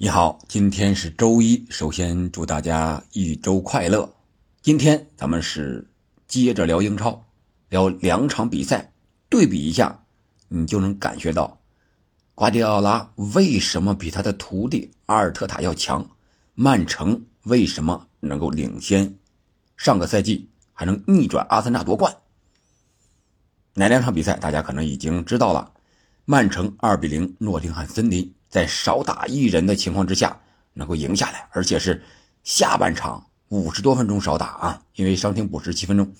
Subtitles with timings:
[0.00, 4.08] 你好，今天是周一，首先祝大家一周快乐。
[4.62, 5.84] 今天咱们是
[6.28, 7.26] 接着聊英超，
[7.68, 8.92] 聊两场比赛，
[9.28, 10.04] 对比一下，
[10.46, 11.58] 你就能感觉到
[12.36, 16.08] 瓜迪奥拉为什么比他的徒弟阿尔特塔要强，
[16.54, 19.16] 曼城为什么能够领先，
[19.76, 22.14] 上个赛季还能逆转阿森纳夺冠。
[23.74, 25.72] 哪两场比赛大家可能已经知道了，
[26.24, 28.32] 曼城二比零诺丁汉森林。
[28.48, 30.40] 在少打一人的情况之下，
[30.74, 32.02] 能够赢下来，而且是
[32.44, 36.14] 下半场五十多分钟少打啊，因为伤停补时七分钟。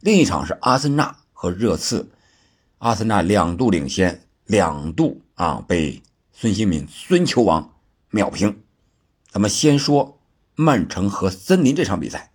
[0.00, 2.10] 另一场是阿森纳和热刺，
[2.78, 7.74] 阿森纳两度领先，两度啊被孙兴敏孙球王
[8.10, 8.62] 秒平。
[9.30, 10.20] 咱们先说
[10.54, 12.32] 曼城和森林这场比赛，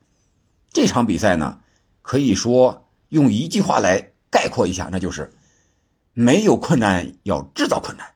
[0.72, 1.60] 这场比赛呢，
[2.02, 5.34] 可以说用一句话来概括一下，那就是
[6.14, 8.14] 没有困难要制造困难。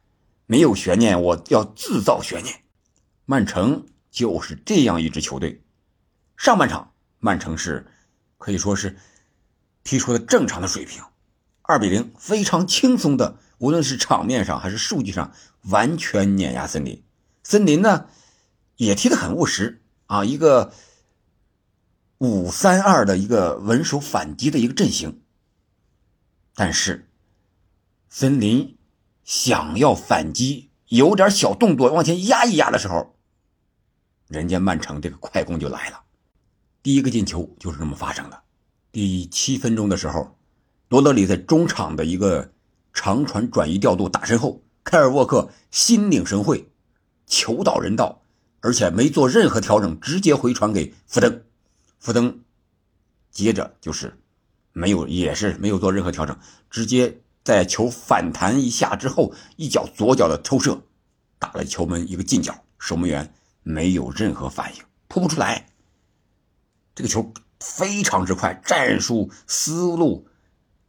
[0.52, 2.66] 没有悬念，我要制造悬念。
[3.24, 5.64] 曼城就是这样一支球队。
[6.36, 7.88] 上半场，曼城是
[8.38, 8.98] 可以说是
[9.86, 11.02] 踢出了正常的水平，
[11.62, 15.34] 二比零，非常轻松的，无论是场面上还是数据上，
[15.70, 17.02] 完全碾压森林。
[17.44, 18.08] 森林呢，
[18.76, 20.74] 也踢得很务实啊，一个
[22.18, 25.22] 五三二的一个稳守反击的一个阵型。
[26.54, 27.10] 但是，
[28.10, 28.78] 森林。
[29.24, 33.16] 想要反击，有点小动作往前压一压的时候，
[34.28, 36.02] 人家曼城这个快攻就来了。
[36.84, 38.42] 第一个进球就是这么发生的。
[38.92, 40.38] 第七分钟的时候，
[40.90, 42.52] 罗德里在中场的一个
[42.92, 46.68] 长传转移调度打身后，凯尔沃克心领神会，
[47.26, 48.24] 球到人到，
[48.60, 51.44] 而且没做任何调整，直接回传给福登。
[52.00, 52.42] 福登
[53.30, 54.20] 接着就是
[54.74, 56.38] 没有，也是没有做任何调整，
[56.70, 57.21] 直接。
[57.44, 60.84] 在球反弹一下之后，一脚左脚的抽射，
[61.40, 65.68] 打了球门一个近角，守门员没有任何反应，扑不出来。
[66.94, 70.28] 这个球非常之快，战术思路、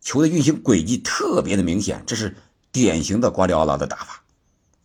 [0.02, 2.36] 球的运行轨迹特别的明显，这是
[2.70, 4.22] 典型的瓜迪奥拉的打法。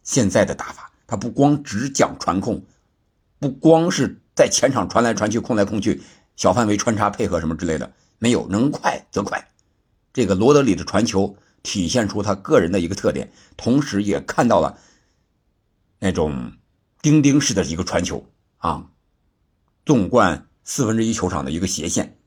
[0.04, 2.64] 现在的打法，他不光只讲传控，
[3.40, 6.02] 不光是在前场传来传去、控来控去、
[6.38, 9.50] 小范围穿插配合什么之类的，没有，能快则快。
[10.14, 11.36] 这个罗德里的传球。
[11.68, 14.80] 体现出他个人的一个特点，同时也看到了
[16.00, 16.54] 那种
[17.02, 18.26] 钉钉式的一个传球
[18.60, 18.90] 啊，
[19.86, 22.18] 纵贯四分之一球场的一个斜线，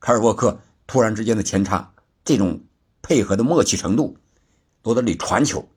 [0.00, 1.92] 凯尔沃克突然之间的前插，
[2.24, 2.64] 这种
[3.02, 4.16] 配合的默契程度，
[4.82, 5.68] 罗德里传球，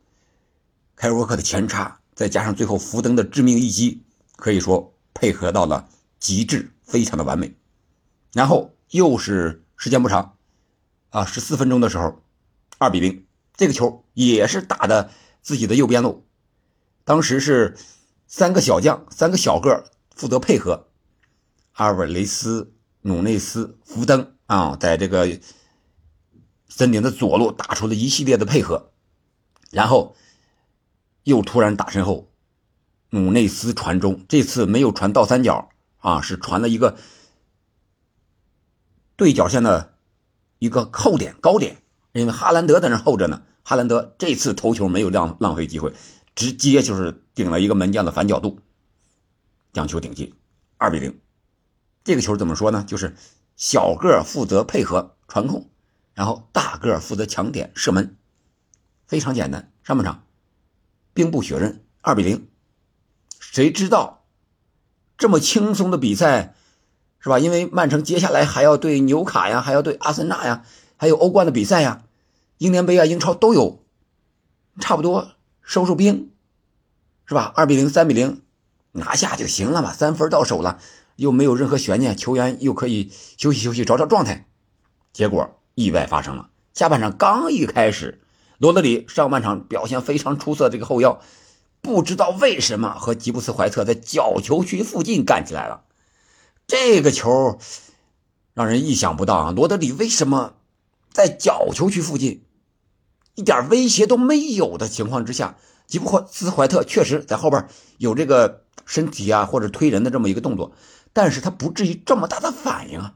[0.96, 4.04] 凯尔沃克的前插，再加上最后福登的致命一击，
[4.38, 7.54] 可以说配合到了极致，非常的完美。
[8.32, 10.38] 然后又是时间不长
[11.10, 12.22] 啊，十四分钟的时候。
[12.78, 13.26] 二比零，
[13.56, 15.10] 这个球也是打的
[15.42, 16.28] 自己的右边路。
[17.04, 17.78] 当时是
[18.28, 20.88] 三个小将，三个小个负责配合，
[21.74, 25.40] 阿尔瓦雷斯、努内斯、福登啊，在这个
[26.68, 28.92] 森林的左路打出了一系列的配合，
[29.72, 30.16] 然后
[31.24, 32.32] 又突然打身后，
[33.12, 35.70] 努内斯传中，这次没有传倒三角
[36.00, 36.98] 啊，是传了一个
[39.16, 39.96] 对角线的
[40.60, 41.82] 一个扣点高点。
[42.16, 45.92] 因为哈兰德在那候着呢，哈兰德这次头球没有浪浪费机会，
[46.34, 48.60] 直接就是顶了一个门将的反角度，
[49.74, 50.34] 将球顶进，
[50.78, 51.20] 二比零。
[52.06, 52.86] 这个球怎么说呢？
[52.88, 53.18] 就是
[53.58, 55.70] 小个负责配合传控，
[56.14, 58.16] 然后大个负责抢点射门，
[59.06, 59.74] 非常简单。
[59.84, 60.24] 上半场
[61.14, 62.48] 兵不血刃，二比零。
[63.42, 64.24] 谁知道
[65.18, 66.56] 这么轻松的比赛，
[67.20, 67.40] 是吧？
[67.40, 70.64] 因为曼城接下来还要对纽卡呀，还要对阿森纳呀，
[70.96, 72.04] 还有欧冠的比赛呀。
[72.58, 73.84] 英联杯啊，英超都有，
[74.80, 76.32] 差不多收收兵，
[77.26, 77.52] 是吧？
[77.56, 78.42] 二比零、三比零
[78.94, 80.80] 拿下就行了嘛，三分到手了，
[81.18, 84.48] 又没有任何悬念，球员又可以休息休息，找找状态。
[85.12, 88.22] 结果意外发生了，下半场刚一开始，
[88.58, 91.20] 罗德里上半场表现非常出色，这个后腰
[91.82, 95.84] 不知道为什么和吉布斯怀特在角球区附近干起来了，
[96.68, 97.60] 这个球
[98.54, 99.52] 让人意想不到啊！
[99.52, 100.54] 罗德里为什么
[101.12, 102.45] 在角球区附近？
[103.36, 107.68] 一点威胁都没有的情况之下，吉布斯怀特确实在后边
[107.98, 110.74] 有这个身体啊或者推人的这么一个动作，
[111.14, 113.16] 但是他不至于这么大的反应啊！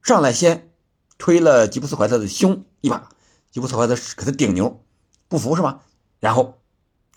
[0.00, 0.70] 上来先
[1.18, 3.10] 推了吉布斯怀特的胸一把，
[3.50, 4.84] 吉布斯怀特给他顶牛，
[5.28, 5.82] 不服是吧？
[6.20, 6.58] 然后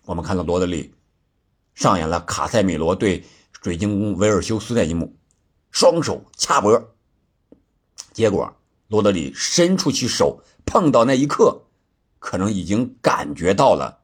[0.05, 0.95] 我们看到罗德里
[1.75, 3.23] 上演了卡塞米罗对
[3.61, 5.15] 水晶宫维尔修斯那一幕，
[5.69, 6.95] 双手掐脖，
[8.11, 8.55] 结果
[8.88, 11.67] 罗德里伸出去手碰到那一刻。
[12.21, 14.00] 可能已经感觉到了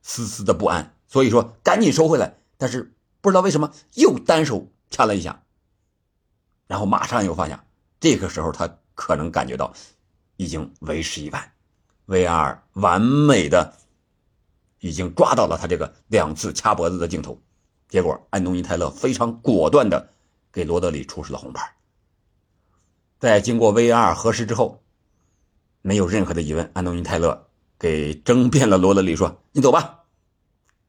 [0.00, 2.38] 丝丝的不安，所以说赶紧收回来。
[2.56, 5.42] 但是不知道为什么又单手掐了一下，
[6.66, 7.64] 然后马上又放下。
[8.00, 9.72] 这个时候他可能感觉到
[10.36, 11.52] 已经为时已晚
[12.06, 13.74] ，VR 完美的
[14.80, 17.38] 已经抓到了他这个两次掐脖子的镜头。
[17.88, 20.08] 结果安东尼泰勒非常果断的
[20.50, 21.76] 给罗德里出示了红牌。
[23.20, 24.81] 在经过 VR 核实之后，
[25.82, 27.48] 没有任何的疑问，安东尼泰勒
[27.78, 30.00] 给争辩了罗德里说：“你走吧，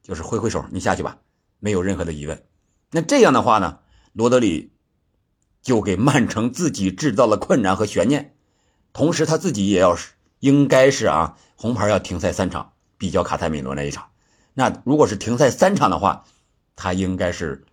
[0.02, 1.18] 就是挥挥手，你下去吧。”
[1.60, 2.44] 没有任何的疑问，
[2.90, 3.78] 那这样的话呢，
[4.12, 4.72] 罗德里
[5.62, 8.36] 就给曼城自己制造了困难和悬念，
[8.92, 14.10] 同时他自己也要是应该是啊，红牌要停赛三场，比较卡塞米罗那一场。
[14.52, 16.26] 那如果是停赛三场的话，
[16.76, 17.64] 他应该是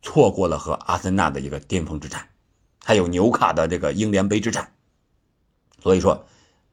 [0.00, 2.30] 错过了和阿森纳的一个巅峰之战，
[2.82, 4.72] 还有纽卡的这个英联杯之战。
[5.82, 6.26] 所以说，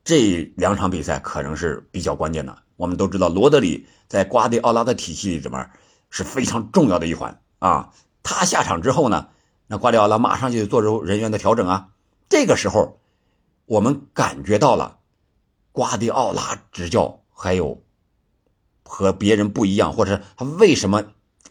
[0.03, 2.57] 这两场比赛可能是比较关键的。
[2.75, 5.69] 我们都知道，罗德里在瓜迪奥拉的体系里面。
[6.13, 7.93] 是非常重要的一环啊！
[8.21, 9.29] 他下场之后呢，
[9.67, 11.87] 那瓜迪奥拉马上就做出人员的调整啊。
[12.27, 12.99] 这个时候，
[13.65, 14.99] 我们感觉到了
[15.71, 17.81] 瓜迪奥拉执教还有
[18.83, 21.01] 和别人不一样，或者他为什么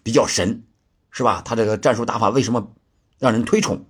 [0.02, 0.62] 比较神，
[1.10, 1.40] 是吧？
[1.42, 2.70] 他这个战术打法为什么
[3.18, 3.86] 让人推崇？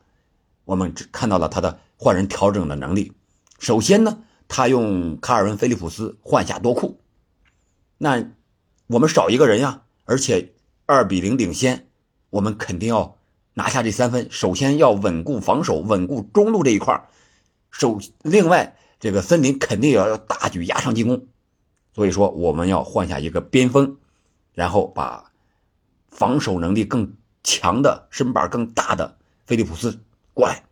[0.64, 3.12] 我们只看到了他的换人调整的能力。
[3.58, 7.00] 首先呢，他用卡尔文·菲利普斯换下多库，
[7.96, 8.22] 那
[8.88, 10.52] 我们少一个人呀，而且。
[10.92, 11.86] 二比零领先，
[12.30, 13.16] 我们肯定要
[13.54, 14.26] 拿下这三分。
[14.28, 17.08] 首先要稳固防守，稳固中路这一块
[17.70, 21.28] 首另外，这个森林肯定也要大举压上进攻。
[21.94, 23.98] 所以说，我们要换下一个边锋，
[24.52, 25.30] 然后把
[26.08, 27.14] 防守能力更
[27.44, 30.00] 强的、身板更大的菲利普斯
[30.34, 30.64] 过来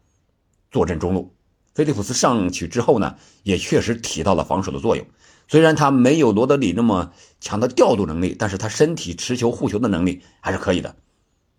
[0.73, 1.33] 坐镇中路。
[1.79, 3.15] 菲利普斯上去之后呢，
[3.45, 5.07] 也确实起到了防守的作用。
[5.47, 10.97] 虽然他没有罗德里那么强的调度能力，但是他身体持球护球的能力还是可以的。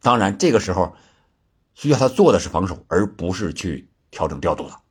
[0.01, 0.94] 当然，这个时候
[1.74, 4.81] 需要他做的是防守，而不是去调整调度了。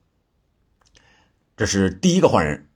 [1.58, 2.66] 这是第一个换人，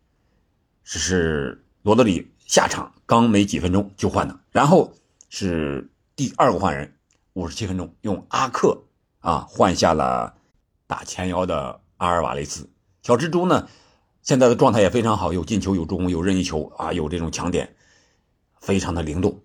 [0.84, 4.38] 这是罗德里下场刚没几分钟就换的。
[4.50, 4.92] 然后
[5.30, 6.94] 是第二个换人，
[7.32, 8.78] 五十七分钟用阿克
[9.20, 10.34] 啊换下了
[10.86, 12.68] 打前腰的阿尔瓦雷斯。
[13.04, 13.68] 小蜘蛛呢？
[14.22, 17.76] 现在的状态也非常好，有进球，有助攻，有任意球啊，有这种强点，
[18.60, 19.40] 非常的灵动。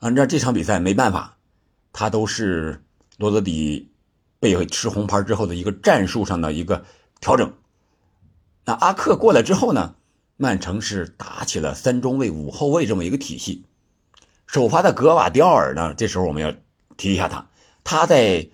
[0.00, 1.38] 按照这场比赛没办法，
[1.94, 2.84] 他都是
[3.16, 3.90] 罗德里
[4.38, 6.84] 被吃红牌之后的一个战术上的一个
[7.20, 7.50] 调整。
[8.66, 9.94] 那阿克过来之后呢，
[10.36, 13.64] 曼城是打起了三中卫五后卫这么一个体系。
[14.46, 16.54] 首发的格瓦迪奥尔呢，这时候我们要
[16.98, 17.46] 提一下他，
[17.82, 18.46] 他在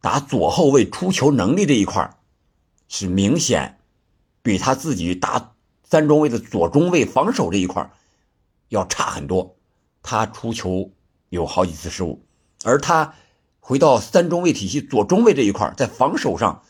[0.00, 2.17] 打左后卫出球能力这一块
[2.88, 3.76] 是明显。
[4.40, 5.52] 比他自己打
[5.84, 7.90] 三中卫的左中卫防守这一块
[8.68, 9.56] 要差很多，
[10.02, 10.90] 他出球
[11.28, 12.24] 有好几次失误，
[12.64, 13.12] 而他
[13.60, 16.62] 回到三中卫体系左中卫这一块在防守上，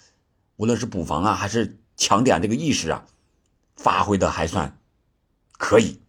[0.56, 3.06] 无论是补防啊还是抢点这个意识啊，
[3.76, 4.76] 发挥的还算
[5.52, 6.00] 可以，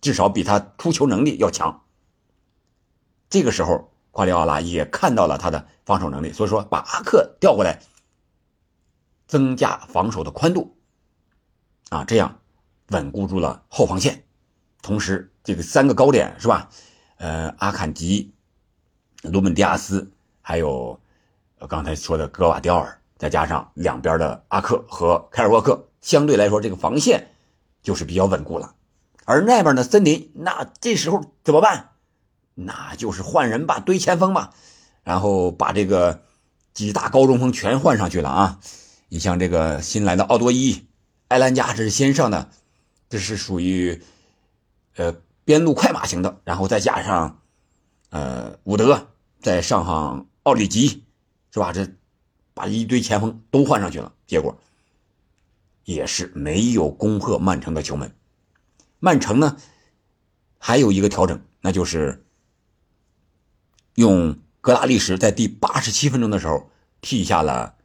[0.00, 1.82] 至少比他出球能力要强。
[3.28, 7.82] 这个时候，瓜迪奥拉也看到了他的防守能力，所以说把阿克调过来，
[9.32, 10.76] 增加防守的宽度。
[11.88, 12.40] 啊，这样
[12.88, 14.24] 稳固住了后防线，
[14.82, 16.68] 同时这个三个高点是吧？
[17.16, 18.34] 呃，阿坎吉、
[19.22, 20.12] 罗本迪亚斯，
[20.42, 21.00] 还有
[21.66, 27.30] 刚才说的格瓦迪尔，再加上两边的阿克和凯尔沃克，相对来说这个防线
[27.82, 28.74] 就是比较稳固了。
[29.24, 31.92] 而那边的森林，那这时候怎么办？
[32.52, 34.52] 那就是换人吧，堆前锋吧，
[35.04, 36.20] 然后把这个
[36.74, 38.60] 几大高中锋全换上去了啊！
[39.12, 40.86] 你像这个新来的奥多伊。
[41.28, 42.50] 埃兰加这是先上的，
[43.10, 44.02] 这是属于
[44.96, 45.14] 呃
[45.44, 47.42] 边路快马型的，然后再加上
[48.08, 51.04] 呃伍德，再上上奥里吉，
[51.50, 51.74] 是吧？
[51.74, 51.86] 这
[52.54, 54.58] 把一堆前锋都换上去了，结果
[55.84, 58.16] 也是没有攻破曼城的球门。
[58.98, 59.58] 曼城呢
[60.56, 62.24] 还有一个调整，那就是
[63.96, 66.70] 用格拉利什在第八十七分钟的时候
[67.02, 67.76] 替下了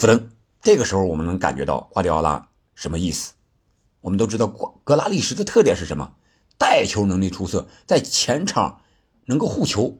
[0.00, 0.30] 福登。
[0.62, 3.34] 这个时候，我们能感觉到瓜迪奥拉什么意思？
[4.00, 6.14] 我们都知道，格格拉利什的特点是什么？
[6.56, 8.80] 带球能力出色，在前场
[9.26, 9.98] 能够护球，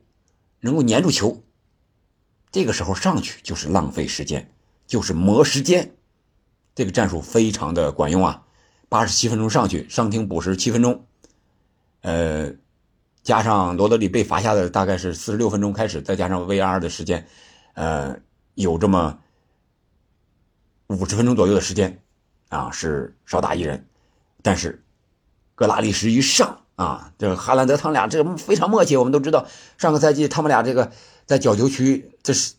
[0.61, 1.43] 能够粘住球。
[2.51, 4.51] 这个时候上去就是浪费时间，
[4.87, 5.95] 就是磨时间。
[6.75, 8.47] 这个战术非常的管用啊！
[8.89, 11.05] 八十七分钟上去，伤停补时七分钟，
[12.01, 12.51] 呃，
[13.23, 17.27] 加上罗德里被罚下的大概是四十六分钟开始，再加上 VR 的时间，
[17.75, 18.19] 呃，
[18.55, 19.19] 有这么。
[20.91, 22.03] 五十分钟左右的时间，
[22.49, 23.87] 啊，是少打一人，
[24.43, 24.83] 但是
[25.55, 28.97] 格拉利什一上啊，这哈兰德他们俩这非常默契。
[28.97, 29.47] 我们都知道，
[29.79, 30.91] 上个赛季他们俩这个
[31.27, 32.55] 在角球区这是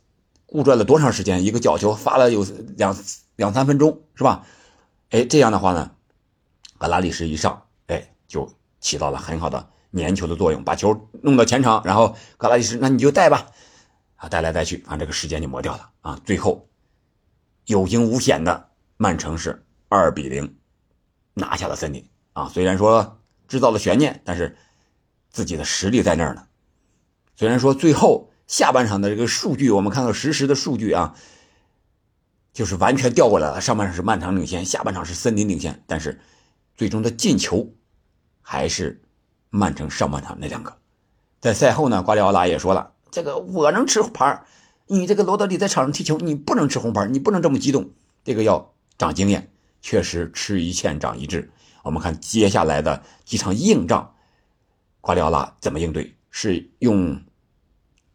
[0.46, 1.44] 顾转了多长时间？
[1.44, 2.46] 一个角球发了有
[2.78, 2.96] 两
[3.36, 4.46] 两三分钟，是吧？
[5.10, 5.92] 哎，这样的话呢，
[6.78, 13.48] 格拉利什一上，哎，就起到了很好的粘球的作用，把球弄到前场，然后格拉利什那你就带吧，
[14.16, 16.18] 啊，带来带去，把这个时间就磨掉了啊。
[16.24, 16.70] 最后
[17.66, 20.58] 有惊无险的曼城是二比零
[21.34, 23.18] 拿下了森林啊，虽然说。
[23.52, 24.56] 制造了悬念，但是
[25.30, 26.48] 自己的实力在那儿呢。
[27.36, 31.18] 虽然说最后下半场的这个数据，我们看到实时的数据啊，
[32.54, 33.60] 就是完全调过来了。
[33.60, 36.22] 上半场是曼城领先，下半场是森林领先，但是
[36.76, 37.74] 最终的进球
[38.42, 39.02] 还是
[39.50, 40.78] 曼城上半场那两个。
[41.42, 44.46] 在赛后呢，瓜迪奥拉也说了：“这个我能吃牌，
[44.88, 47.92] 你这个罗德里在场上踢球，你不能吃红牌，你不能这么激动，
[48.24, 49.52] 这个要长经验。
[49.82, 51.52] 确实，吃一堑长一智。”
[51.84, 54.14] 我们看接下来的几场硬仗，
[55.00, 56.16] 瓜迪奥拉怎么应对？
[56.30, 57.24] 是用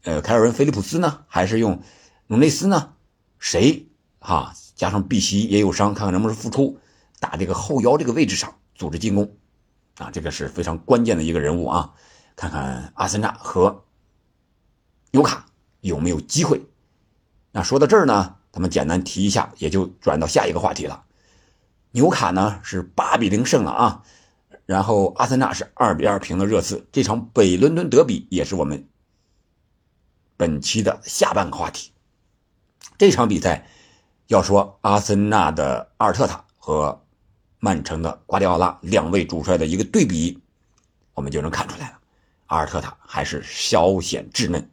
[0.04, 1.82] 呃凯尔文·菲利普斯呢，还是用
[2.28, 2.92] 努内斯呢？
[3.40, 3.88] 谁
[4.20, 4.54] 哈？
[4.76, 6.78] 加上碧玺也有伤，看看能不能复出，
[7.18, 9.36] 打这个后腰这个位置上组织进攻
[9.98, 11.94] 啊，这个是非常关键的一个人物啊。
[12.36, 13.84] 看看阿森纳和
[15.10, 15.46] 纽卡
[15.86, 16.60] 有没有机会？
[17.52, 21.04] 那说到这儿呢，咱们简单提一下，也就转到下一个话题了。
[21.92, 24.02] 纽卡呢是八比零胜了啊，
[24.66, 26.86] 然后阿森纳是二比二平了热刺。
[26.90, 28.86] 这场北伦敦德比也是我们
[30.36, 31.92] 本期的下半个话题。
[32.98, 33.66] 这场比赛
[34.26, 37.00] 要说阿森纳的阿尔特塔和
[37.60, 40.38] 曼城的瓜迪奥拉两位主帅的一个对比，
[41.14, 41.98] 我们就能看出来了，
[42.46, 44.68] 阿尔特塔还是稍显稚嫩。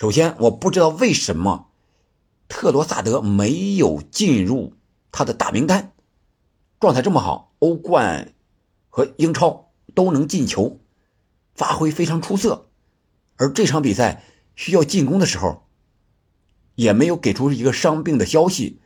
[0.00, 1.68] 首先，我不知道为什么
[2.48, 4.72] 特罗萨德没有进入
[5.12, 5.92] 他的大名单。
[6.80, 8.32] 状态这么好，欧冠
[8.88, 10.80] 和英超都能进球，
[11.54, 12.70] 发挥非常出色。
[13.36, 14.24] 而这场比赛
[14.56, 15.66] 需要进攻的时候，
[16.76, 18.80] 也没有给出一个伤病的消息，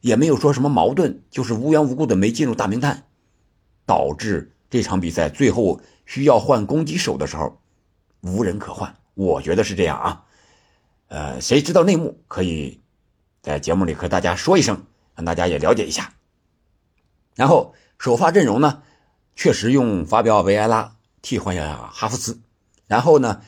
[0.00, 3.04] 也没有说什么矛盾，就是无缘无故的没进入大名单，
[3.84, 7.60] 导致这场比赛最后需要换攻击手的时候
[8.22, 8.96] 无人可换。
[9.12, 10.22] 我觉得是这样啊。
[11.08, 12.80] 呃，谁知道内幕，可以
[13.42, 16.12] 在节目里和大家说一声，让大家也了解一下。
[17.34, 18.82] 然后首发阵容呢，
[19.34, 22.40] 确实用法比奥·维埃拉替换下哈弗茨，
[22.86, 23.42] 然后呢，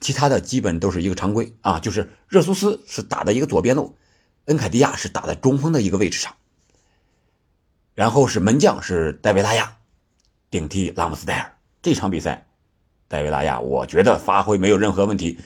[0.00, 3.96] 其他的基本都是一个常规啊，就是热苏斯是打的一个左边路，
[4.44, 6.34] 恩凯迪亚是打在中锋的一个位置上，
[7.94, 9.78] 然后是门将是戴维拉亚
[10.50, 11.56] 顶替拉姆斯戴尔。
[11.82, 12.46] 这场比赛，
[13.08, 15.38] 戴维拉亚我觉得发挥没有任何问题，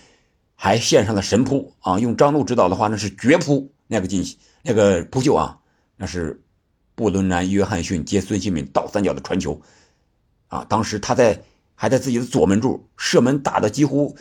[0.65, 1.99] 还献上了神扑啊！
[1.99, 4.25] 用张路指导的话，那是绝扑，那个进
[4.63, 5.59] 那个扑救啊，
[5.97, 6.41] 那是。
[6.97, 9.61] 布伦南·约翰逊接孙兴敏倒三角的传球，
[10.47, 11.43] 啊，当时他在
[11.75, 14.17] 还在自己的左门柱射门打的几乎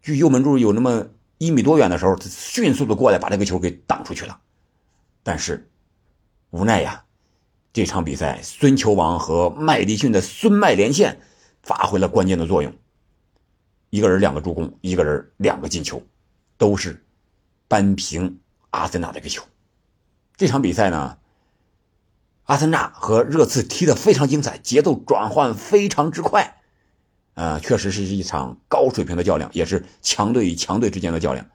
[0.00, 4.38] 距右门柱有那么一米多远的时候，他迅速的过来把这个球给挡出去了。
[5.24, 5.68] 但是
[6.50, 7.04] 无奈呀，
[7.74, 11.20] 这场比赛孙球王和麦迪逊的孙麦连线
[11.62, 12.72] 发挥了关键的作用，
[13.92, 16.02] 一个人两个助攻，一个人两个进球，
[16.56, 17.04] 都是
[17.68, 19.44] 扳平阿森纳的一个球。
[20.34, 21.18] 这场比赛呢？
[22.44, 26.62] 阿森纳和热刺踢得非常精彩，节奏转换非常之快，
[27.34, 31.46] 呃，确实是一场高水平的较量，也是强队与强队之间的较量。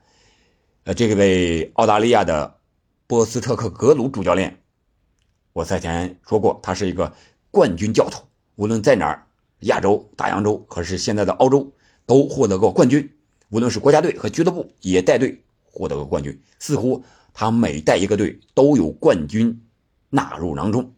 [0.84, 2.60] 呃，这位澳大利亚的
[3.08, 4.62] 波斯特克格鲁主教练，
[5.52, 7.12] 我赛前说过，他是一个
[7.50, 9.26] 冠军教头，无论在哪儿，
[9.62, 11.72] 亚洲、大洋洲，还是现在的澳洲，
[12.08, 13.08] 都获得过冠军。
[13.50, 16.42] 无论是国家队和俱乐部，也带队获得过冠军。
[16.58, 19.62] 似乎他每带一个队都有冠军。
[20.10, 20.94] 纳入囊中，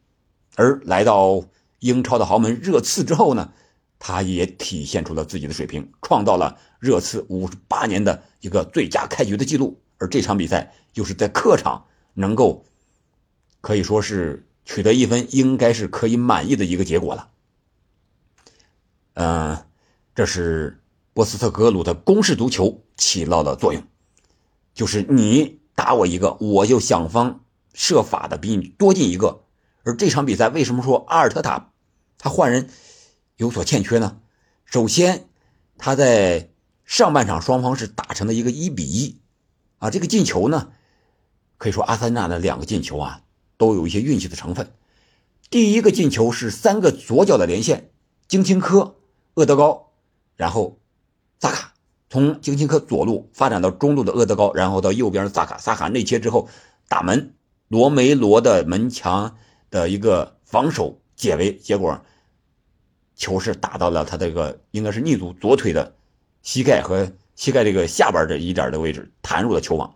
[0.55, 1.43] 而来到
[1.81, 3.53] 英超的豪门热刺之后呢，
[3.99, 9.83] 他也体现出了自己的水平，创造了热刺五十八年的一个最佳开局的记录。
[9.99, 12.65] 而这场比赛又是在客场能够
[13.61, 17.31] 可以说是取得一分，应该是可以满意的一个结果了。
[19.15, 19.59] 嗯，
[20.15, 20.79] 这是
[21.13, 23.83] 波斯特格鲁的攻势足球起到了作用，
[24.75, 27.41] 就是你打我一个，我就想方。
[27.73, 29.45] 设法的比你多进一个，
[29.85, 31.71] 而这场比赛为什么说阿尔特塔
[32.19, 32.69] 他换人
[33.37, 34.19] 有所欠缺呢？
[34.65, 35.29] 首先，
[35.79, 36.51] 他在
[36.85, 39.21] 上半场双方是打成了一个一比一，
[39.79, 40.73] 啊，这个进球呢，
[41.59, 43.23] 可以说阿森纳的两个进球啊
[43.57, 44.73] 都有一些运气的成分。
[45.49, 47.93] 第一个进球是三个左脚的连线，
[48.27, 48.97] 京青科、
[49.35, 49.93] 厄德高，
[50.35, 50.80] 然后
[51.41, 51.73] 萨卡
[52.09, 56.49] 从京青科左路发展到中路的厄德高，然后到右边的萨卡，萨卡内切之后
[56.87, 57.35] 打门。
[57.69, 59.37] 罗梅罗的门墙
[59.71, 62.01] 的一个防守解围，结果
[63.15, 65.95] 球是打到了他这个应该是逆足左腿的
[66.43, 69.95] 膝盖和膝盖这个下边这一点的位置，弹入了球网。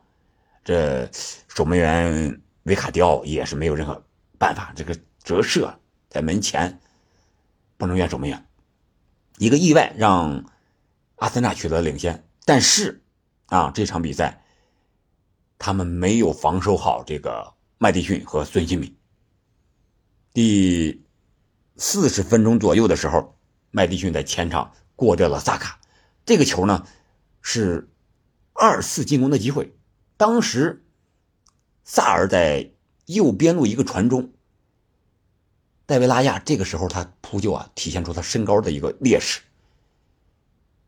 [0.64, 1.08] 这
[1.48, 4.00] 守门员维卡迪奥也是没有任何
[4.38, 5.74] 办法，这个折射
[6.08, 6.78] 在门前
[7.76, 8.46] 不能怨守门员。
[9.38, 10.44] 一个意外让
[11.16, 13.02] 阿森纳取得领先，但是
[13.46, 14.44] 啊，这场比赛
[15.58, 18.96] 他们没有防守好这个麦迪逊和孙兴民。
[20.32, 21.02] 第。
[21.76, 23.36] 四十分钟左右的时候，
[23.72, 25.80] 麦迪逊在前场过掉了萨卡，
[26.24, 26.86] 这个球呢
[27.42, 27.90] 是
[28.52, 29.74] 二次进攻的机会。
[30.16, 30.84] 当时
[31.82, 32.70] 萨尔在
[33.06, 34.32] 右边路一个传中，
[35.84, 39.40] 戴维拉亚这个时候他扑救啊，体现出他身高的一个劣势。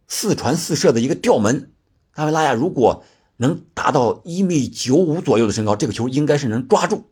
[0.08, 1.72] 四传四射的一个吊门，
[2.12, 3.04] 阿维拉亚如果
[3.36, 7.04] 能达到一米九五左右的身高，这个球应该是能抓住，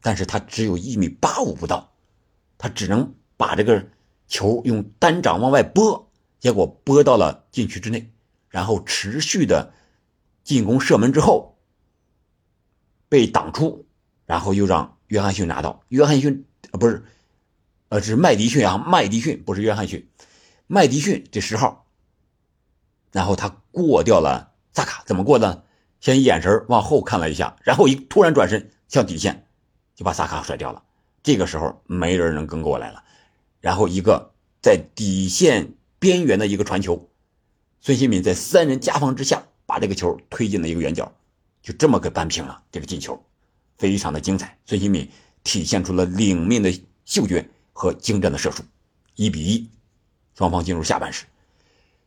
[0.00, 1.92] 但是他只有一米八五不到，
[2.56, 3.14] 他只能。
[3.38, 3.86] 把这个
[4.26, 8.10] 球用单掌往外拨，结果拨到了禁区之内，
[8.48, 9.72] 然后持续的
[10.42, 11.56] 进攻射门之后
[13.08, 13.86] 被挡出，
[14.26, 15.84] 然后又让约翰逊拿到。
[15.90, 17.04] 约翰逊呃不是，
[17.90, 20.10] 呃是麦迪逊啊，麦迪逊不是约翰逊，
[20.66, 21.86] 麦迪逊这十号，
[23.12, 25.64] 然后他过掉了萨卡，怎么过的？
[26.00, 29.48] 先眼神往后看了一下，然后一突然转身向底线，
[29.96, 30.84] 就把萨卡甩掉了。
[31.24, 33.02] 这个时候没人能跟过来了。
[33.60, 37.08] 然后一个在底线边缘的一个传球，
[37.80, 41.12] 孙兴敏在三人夹防之下把这个球推进了一个圆角，
[41.62, 42.62] 就这么给扳平了。
[42.70, 43.20] 这个进球
[43.76, 45.10] 非常的精彩，孙兴敏
[45.42, 46.72] 体现出了领命的
[47.04, 48.62] 嗅觉和精湛的射术。
[49.16, 49.68] 一比一，
[50.36, 51.24] 双方进入下半时。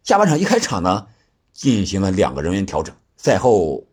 [0.03, 1.07] 下半场一开场呢，
[1.53, 2.95] 进行了两个人员调整。
[3.17, 3.85] 赛后，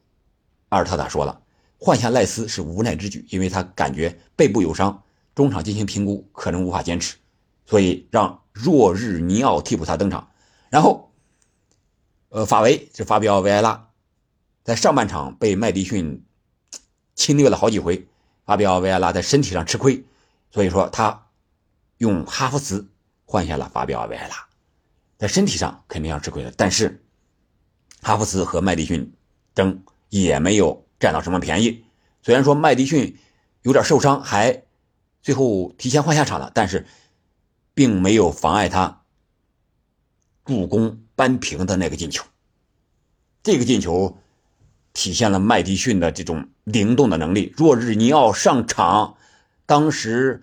[0.71, 1.43] 阿尔特塔说了，
[1.79, 5.03] 换下赖斯是无奈之举，因为他感觉背部有伤，
[5.35, 7.17] 中场进行评估可能无法坚持。
[7.67, 10.31] 所以让若日尼奥替补他登场，
[10.71, 11.13] 然后，
[12.31, 13.89] 呃，法维是法比奥维埃拉，
[14.65, 16.25] 在上半场被麦迪逊
[17.15, 18.09] 侵略了好几回，
[18.47, 20.03] 法比奥维埃拉在身体上吃亏，
[20.51, 21.27] 所以说他
[21.99, 22.89] 用哈弗茨
[23.27, 24.48] 换下了法比奥维埃拉，
[25.19, 27.05] 在身体上肯定要吃亏的，但是
[28.01, 29.13] 哈弗茨和麦迪逊
[29.55, 31.85] 争也没有占到什么便宜，
[32.23, 33.19] 虽然说麦迪逊
[33.63, 34.63] 有点受伤，还
[35.21, 36.87] 最后提前换下场了，但是。
[37.75, 39.05] 并没有妨碍他
[40.45, 42.25] 助攻扳平的那个进球。
[43.41, 44.19] 这个进球
[44.93, 47.55] 体现了麦迪逊的这种灵动的能力。
[47.57, 49.17] 若日尼奥上场，
[49.65, 50.43] 当时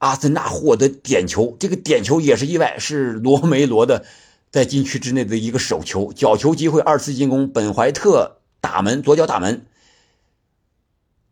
[0.00, 4.04] 阿森纳获得点球，这个点球也是意外，是罗梅罗的
[4.50, 9.66] 在禁区之内的一个手球，角球机会，二次进攻，本怀特打门，左脚打门。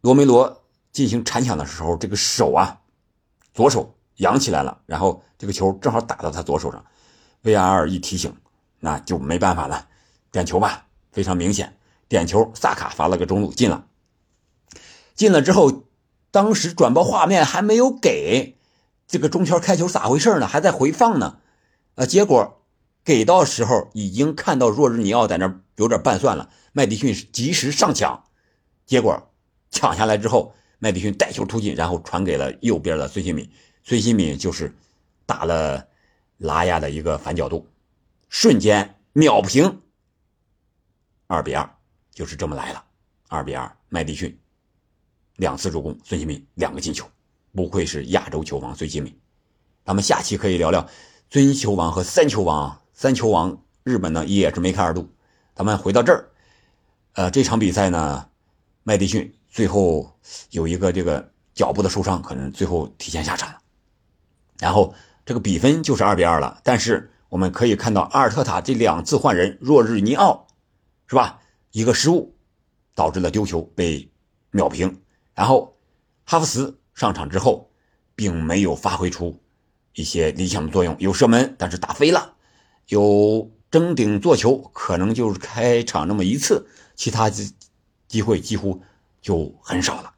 [0.01, 2.81] 罗梅罗进行铲抢的时候，这个手啊。
[3.55, 6.85] 左手扬起来了，然后这个球正好打到他左手上
[7.43, 8.33] ，VAR 一提醒，
[8.79, 9.89] 那就没办法了，
[10.31, 11.77] 点球吧，非常明显，
[12.07, 13.87] 点球，萨卡罚了个中路进了，
[15.17, 15.85] 进了之后，
[16.31, 18.58] 当时转播画面还没有给
[19.09, 20.47] 这个中圈开球咋回事呢？
[20.47, 21.41] 还在回放呢，
[21.97, 22.63] 呃，结果
[23.03, 28.23] 给到时候已经看到若日尼奥在那有点拌算了，麦迪逊及时上抢，
[28.87, 29.33] 结果
[29.71, 30.55] 抢下来之后。
[30.81, 33.51] 麦迪逊带球突进，然后传给了右边的孙兴敏，
[33.83, 34.73] 孙兴敏就是
[35.27, 35.89] 打了
[36.37, 37.67] 拉亚的一个反角度，
[38.29, 39.83] 瞬间秒平。
[41.27, 41.69] 二比二
[42.13, 42.85] 就是这么来了，
[43.27, 44.39] 二比二，麦迪逊
[45.35, 47.05] 两次助攻，孙兴敏两个进球，
[47.59, 49.19] 不愧是亚洲球王孙兴敏。
[49.85, 50.89] 咱们下期可以聊聊
[51.29, 55.11] 尊球王和三球王，三球王日本呢也是梅开二度。
[55.57, 56.29] 咱们回到这儿，
[57.15, 58.29] 呃，这场比赛呢，
[58.85, 59.35] 麦迪逊。
[59.49, 60.09] 最后
[60.51, 63.59] 有一个这个脚部的受伤，可能最后提前下场了。
[64.61, 64.95] 然后
[65.27, 66.61] 这个比分就是二比二了。
[66.63, 70.47] 但是我们可以看到阿尔特塔这两次换人，若日尼奥
[71.09, 71.41] 是吧？
[71.73, 72.37] 一个失误
[72.95, 74.09] 导致了丢球被
[74.53, 75.03] 秒平。
[75.35, 75.77] 然后
[76.25, 77.71] 哈弗茨上场之后，
[78.15, 79.41] 并没有发挥出
[79.95, 82.35] 一些理想的作用，有射门但是打飞了，
[82.89, 88.83] 有争顶做球，可能就是开场那么一次，其他机会几乎。
[89.21, 90.15] 就很少了，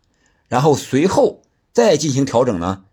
[0.47, 1.41] 然后随后
[1.73, 2.85] 再进行调整呢，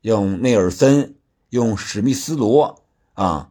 [0.00, 1.16] 用内尔森，
[1.50, 2.82] 用史密斯罗
[3.12, 3.50] 啊，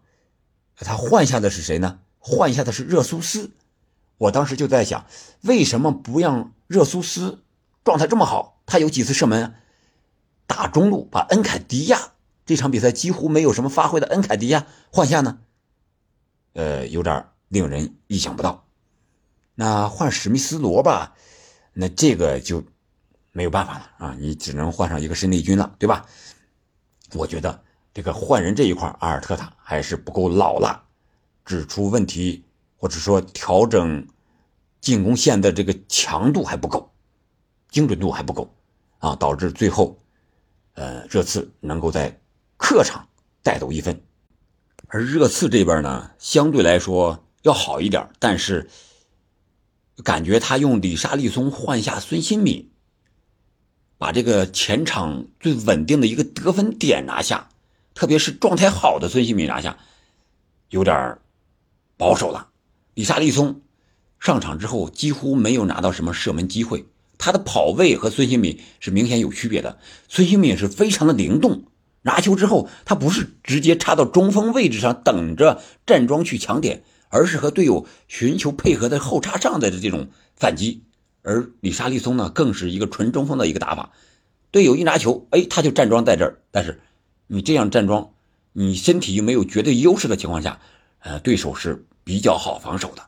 [0.76, 2.00] 他换下的是谁呢？
[2.18, 3.52] 换下的是热苏斯。
[4.18, 5.06] 我当时就在想，
[5.42, 7.44] 为什么不让热苏斯
[7.84, 8.60] 状态这么好？
[8.66, 9.54] 他有几次射门，
[10.48, 12.14] 打中路把恩凯迪亚
[12.46, 15.40] 这场比赛几乎没有什么发挥的恩凯迪亚换下呢？
[16.54, 18.66] 呃，有点令人意想不到。
[19.56, 21.16] 那换史密斯罗吧。
[21.76, 22.64] 那这个就
[23.32, 24.16] 没有办法了啊！
[24.20, 26.06] 你只能换上一个申利军了，对吧？
[27.14, 30.84] 我觉得这个换人这一块，阿尔特塔还是不够老辣，
[31.44, 32.46] 指出问题
[32.78, 34.08] 或者说调整
[34.82, 36.92] 进攻线的这个强度还不够，
[37.72, 38.54] 精准度还不够
[39.00, 39.98] 啊，导致最后，
[40.74, 42.20] 呃，热刺能够在
[42.58, 43.08] 客场
[43.42, 44.02] 带走一分。
[44.88, 48.70] 而热刺这边呢，相对来说要好一点，但是
[50.04, 52.72] 感觉他用里沙利松换下孙兴敏，
[53.98, 57.50] 把这个前场最稳定的一个得分点拿下，
[57.94, 59.78] 特别是状态好的孙兴敏拿下，
[60.70, 61.18] 有点
[61.98, 62.50] 保守了。
[62.94, 63.62] 里沙利松
[64.20, 66.86] 上场之后几乎没有拿到什么射门机会，
[67.18, 69.78] 他的跑位和孙兴敏是明显有区别的。
[70.08, 71.66] 孙兴敏是非常的灵动。
[72.06, 80.84] 拿球之后，他不是直接插到中锋位置上等着站桩去抢点，而是和队友寻求配合的后插上的这种反击。
[81.22, 83.94] 而李沙利松呢，更是一个纯中锋的一个打法，
[84.52, 86.42] 队友一拿球，哎，他就站桩在这儿。
[86.52, 86.82] 但是
[87.28, 88.12] 你这样站桩，
[88.52, 90.60] 你身体又没有绝对优势的情况下，
[91.00, 93.04] 呃，对手是比较好防守的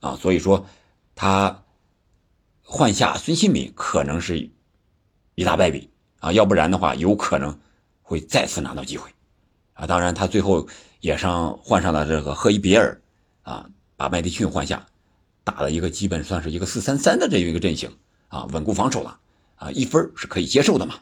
[0.00, 0.16] 啊。
[0.16, 0.66] 所以说，
[1.14, 1.64] 他
[2.70, 4.50] 换下孙兴敏可能是
[5.34, 5.88] 一大败笔
[6.20, 7.58] 啊，要不然的话，有可能。
[8.00, 9.10] 会再次拿到机会，
[9.74, 10.66] 啊，当然他最后
[11.00, 12.98] 也上换上了这个赫伊比尔，
[13.42, 14.86] 啊，把麦迪逊换下，
[15.44, 17.94] 打了一个基本算是一个四三三的这样一个阵型，
[18.28, 19.18] 啊，稳固防守了，
[19.56, 20.94] 啊，一分是可以接受的嘛，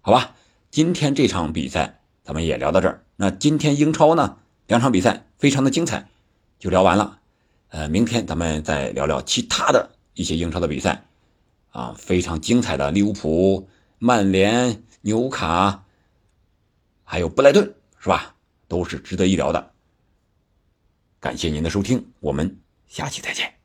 [0.00, 0.34] 好吧，
[0.70, 6.08] 今天这场比赛咱们也聊到这儿，那今天英超呢两场比赛非常的精彩，
[6.58, 7.18] 就聊完了，
[7.68, 11.04] 呃，明天咱们再聊聊其他的一些英超的比赛，
[11.70, 13.68] 啊，非常精彩的利物浦、
[14.00, 15.84] 曼联、纽卡。
[17.04, 18.34] 还有布莱顿是吧？
[18.66, 19.72] 都是值得一聊的。
[21.20, 23.57] 感谢您的收听，我们下期再见。